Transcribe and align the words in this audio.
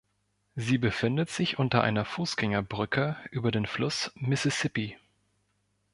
Sie 0.55 0.79
befindet 0.79 1.29
sich 1.29 1.59
unter 1.59 1.83
einer 1.83 2.05
Fußgängerbrücke 2.05 3.17
über 3.29 3.51
den 3.51 3.67
Fluss 3.67 4.11
Mississippi. 4.15 4.97